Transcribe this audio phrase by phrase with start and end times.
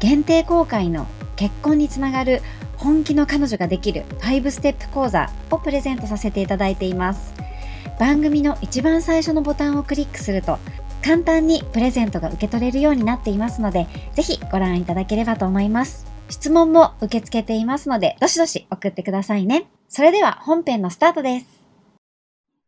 [0.00, 2.40] 限定公開の結婚につながる
[2.76, 7.34] 本気の彼女ができる5ステップ講座をプレゼントさせていただいています。
[7.98, 10.58] 番組の一番最初のボタンをクリックすると
[11.04, 16.06] 簡単にプレゼントが受け取れるようになっていますので、ぜひご覧いただければと思います。
[16.28, 19.68] 質問も受け付けていますので、どしどし送ってくださいね。
[19.88, 21.46] それでは本編のスタートです。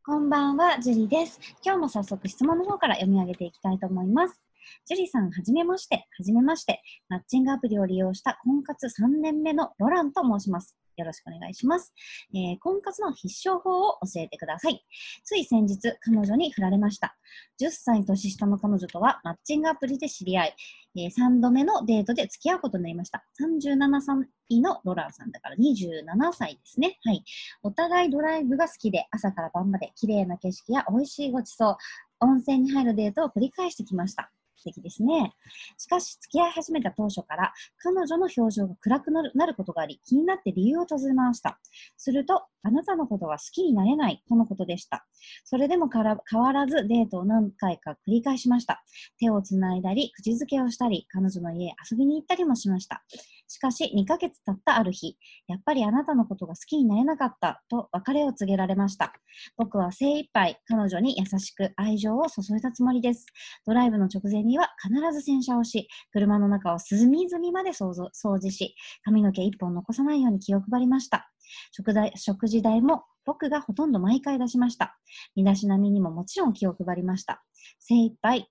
[0.06, 1.38] こんばんは、ジュリです。
[1.62, 4.40] 今日も早速質問の方から読み上げていきたいと思います。
[4.86, 6.82] ジュリさん、はじめまして、はじめまして。
[7.08, 10.76] マッチングアプリを利用した婚活3年目のロランと申します。
[11.00, 11.92] よろしくお願いします。
[12.34, 14.84] えー、婚活の必勝法を教えてください。
[15.24, 17.16] つい先日、彼女に振られました。
[17.60, 20.56] 10歳年下の彼女とはマッチングアプリで知り合い、
[20.96, 23.24] えー、3度目のデートで付き合うことになりました。
[23.40, 26.98] 37歳のロランさんだから27歳ですね。
[27.04, 27.24] はい。
[27.62, 31.76] お互いドライブが好きで、朝から晩まで綺麗な景色や美味しいごちそう、
[32.20, 34.30] 温泉に入るデートを繰り返してきました。
[34.60, 35.32] 素敵ですね。
[35.78, 41.58] しかし、付き合い始めた当初から、彼女の表情が暗くなるなることがあり、気になって理由を尋ねました。
[41.96, 45.06] すると、あなたのことは好きになれないとのことでした。
[45.44, 46.04] それでも変
[46.40, 48.84] わらずデートを何回か繰り返しました。
[49.18, 53.02] 手をつないだり、口づけをしたり、彼女の家へ遊びに行ったりもしました。
[53.50, 55.16] しかし、2ヶ月経ったある日、
[55.48, 59.12] やっぱりあなたのことが好きになれなかったと別れを告げられました。
[59.56, 63.26] 僕は精一杯彼女に優しく愛情を注いだつもりです。
[63.66, 71.28] ドライブの直前には必ず洗車をし、車の中を隅々まで掃除し、髪の毛一本残さないように気を配りました。
[71.72, 74.96] 食代食事代も僕がほとんど毎回出しました。
[75.34, 77.42] 身だしなみにももちろん気を配りました。
[77.80, 78.48] 精一杯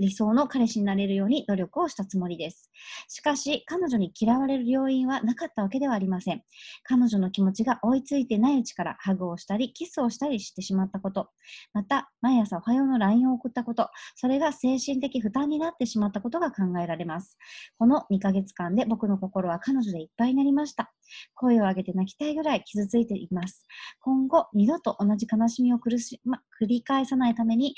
[0.00, 2.70] 理想の彼氏になれるように努力をしたつもりです。
[3.08, 6.42] しかし、彼女に嫌われる要因はなかったわけではありません。
[6.84, 11.30] 彼女の気持ちが追いついてないうちからハグをしたり、キスをしたりしてしまったこと、
[11.72, 17.38] また、毎朝おはようの LINE を送ったこと、それが精神的負担になってしまったことが考えられます。
[17.78, 20.92] この2ヶ月間で僕の心は彼女でいっぱいになりました。
[21.34, 23.66] 声を上げて泣きたいぐらい傷ついています。
[24.00, 27.74] 今後、二度と同じ悲しみを苦し、ま、繰り返さないために、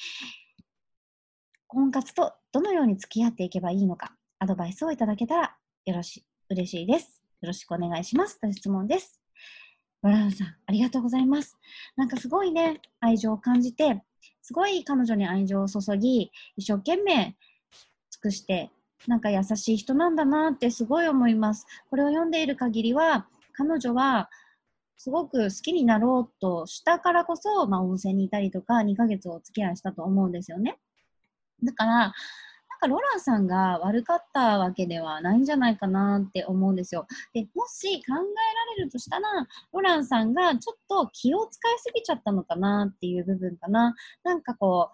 [1.70, 7.22] 婚活とどのように付き合っていけばいいのか、アドバイスをいただけたらよろし、嬉しいです。
[7.42, 8.40] よろしくお願いします。
[8.40, 9.20] という質問です。
[10.02, 11.58] ロランさん、ありがとうございます。
[11.94, 14.02] なんかすごいね、愛情を感じて、
[14.40, 17.36] すごい彼女に愛情を注ぎ、一生懸命
[18.12, 18.70] 尽くして、
[19.06, 21.66] なんか優しい人なんだなってすごい思います。
[21.90, 24.30] これを読んでいる限りは、彼女は
[24.96, 30.78] すごく好きになろうとしたからこそ、まあ、温泉にいたりとか、2ヶ月お付き合いしたと思うんですよね。
[31.62, 32.12] だから、なん
[32.80, 37.06] かロランさんが悪かったわけではないんじゃないかなって思うんですよ。
[37.32, 39.28] で、もし考えられるとしたら、
[39.72, 43.94] ロランさんがちょっと気を使いすぎちゃったのかなっていう部分かな。
[44.22, 44.90] なんかこ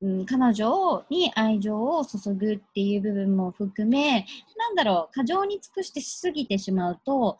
[0.00, 7.38] う、うん、彼女に愛情を注ぐっていう部分も含め、なんだろう、過剰に尽くしてしすぎてしまうと、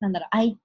[0.00, 0.56] なんだろう、相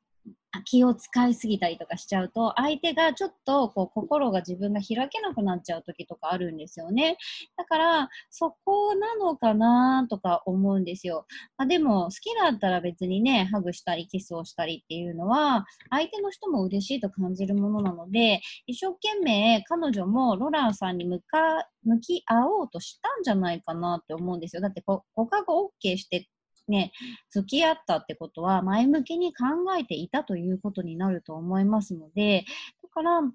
[0.66, 7.18] 気を使いすぎたりとかしちゃうと、相手がちょっとこう心が自分が開けなくなっちゃう時とかあるんですよね。
[7.56, 11.28] だから、そこなのかなとか思うんですよ。
[11.58, 24.62] まあ、でも、好きだったら別にね、ハグしたりキスをしたりっていうのは、相手の人も嬉しいと感じるものなので、一生懸命彼女もロランさんに向か、向き合おうとしたんじゃないかなって思うんですよ。
[24.64, 25.52] だって、告白
[25.84, 26.28] OK して
[26.70, 26.92] ね、
[27.32, 29.46] 付き合ったってことは前向きに考
[29.78, 32.46] えていたということになると思いますので、
[32.84, 33.32] だから、なん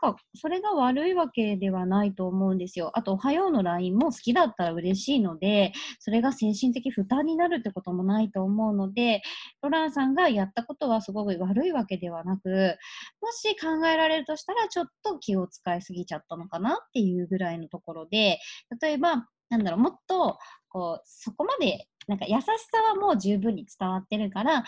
[0.00, 2.90] か、それが悪いわけではないと思うんですよ。
[2.94, 9.22] あと、おはようの LINE も好きだったら嬉しいので、それが精神的負担になるってこともないと思うので、
[9.62, 12.76] ロランさんがやったことはすごく悪いわけではなく、
[13.22, 18.40] もし考えられるとしたら、ちょっと気を使いすぎちゃったのかなっていうぐらいのところで、
[18.80, 24.64] 例えば、なんだろう、もっと、こう、そこまで、なんか優しさはもう十分に伝わってるから、もっ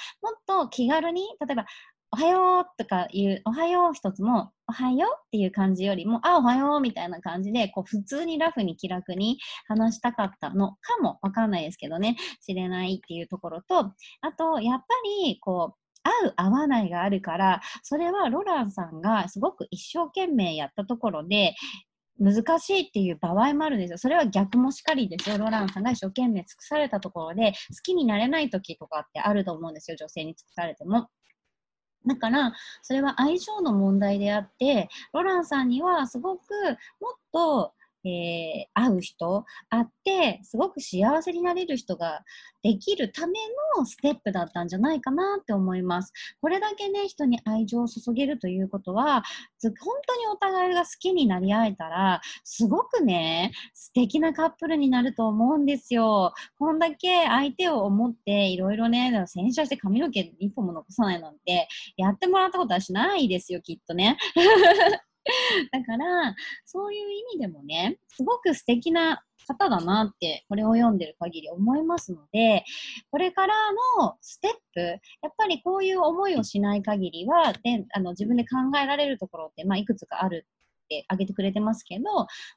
[0.47, 1.67] と気軽に、例えば、
[2.13, 9.39] おはようとかいう、おはよう一つも、おはようっていう感じよりも、あ、おはようみたいな感じで、こう、普通にラフに気楽に
[9.69, 13.93] 話したかったのかもわかんないですけどね、知れないっていうところと、
[14.23, 14.87] あと、やっぱ
[15.25, 21.55] り、こう、合う合わないがあるから、それはロランさんがすごく一生懸命やったところで、
[22.21, 23.99] 難しいっていう場合もあるんですよ。
[23.99, 25.39] それは逆もしかりですよ。
[25.39, 29.97] ロランさんが一生懸命尽くされたところで、好きになれない時とかってあると思うんですよ。
[29.97, 31.09] 女性に尽くされても。
[32.07, 32.53] だから、
[32.83, 36.41] それは相性の問題であって、ロランさんにはすごく
[37.01, 37.73] もっと
[38.05, 42.25] えー、会う人、会って、すごく幸せになれる人が
[42.63, 43.33] できるため
[43.77, 46.13] のステップだったんじゃないかなって思います。
[46.41, 49.23] これだけね、人に愛情を注げるということは、
[49.63, 49.73] 本
[50.07, 56.33] 当にお互いが好きになり合えたら、すごくね、素敵なカップルになると思うんですよ。
[56.59, 64.17] こんだけ相手を思って、いろいろね、洗車して髪の毛一歩も残さないなんて、やってもらったことはしないですよ、きっとね。
[65.73, 66.35] だから、
[66.65, 72.65] そういう意味でもね、すごく素敵な方だなって、これを読んでる限り思いますので、
[73.11, 73.55] これから
[73.99, 74.97] のステップ、や
[75.29, 80.47] っぱりこういう思いをしない限りは、であの自分で考えられるところって、まあ、いくつかある
[80.91, 82.03] ってあげてくれてますけど、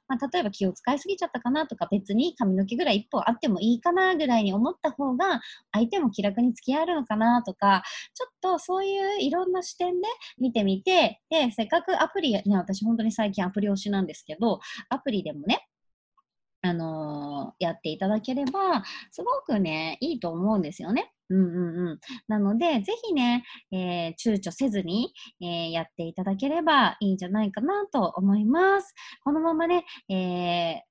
[0.08, 5.42] まあ、例えば気を使いすぎちゃったかなとか、別に髪の毛ぐらい一本あってもいいかなぐらいに思った方が、
[5.72, 7.84] 相手も気楽に付き合えるのかなとか、
[8.16, 10.08] ちょっとそういういろんな視点で
[10.40, 14.60] 見てみて、で、せっかくアプリ、ね、私本当に最近アプリ推しなんですけど、
[14.90, 15.68] アプリでもね、
[16.64, 21.12] あのー、やっていただければ、すごくね、いいと思うんですよね。
[21.30, 22.00] うんうんうん。
[22.28, 28.94] なので、ぜひね、えー、躊躇せずに、えー、やっていただければいいんじゃないかなと思います。
[29.24, 30.84] このままね、え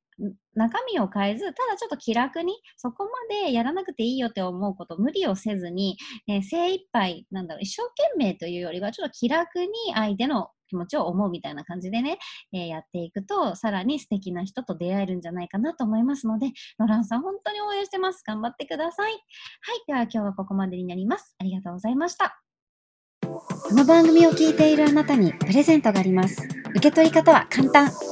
[0.54, 3.10] 中身を変えず、ただちょっと気楽に、そこま
[3.44, 5.96] でやらなくていいよって思うこと、無理をせずに、
[6.28, 12.18] えー、精一杯、なんだろう、一生懸命というよりは、ちょっと気楽に相手の気持ちを思うみたいな感じでね、
[12.52, 18.22] えー、やっていくと、さらに素敵な人と出会えるんじゃないかなと思いますので、ロランさん、本当に応援してます。
[18.24, 19.12] 頑張ってください。
[19.12, 19.20] はい。
[19.86, 21.34] では今日はここまでになります。
[21.38, 22.40] ありがとうございました。
[23.22, 26.46] この番組を聞いているあなたにプレゼントがあります。
[26.70, 28.11] 受け取り方は簡単。